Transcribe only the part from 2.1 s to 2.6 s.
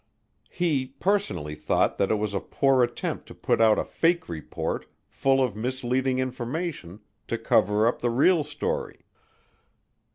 was a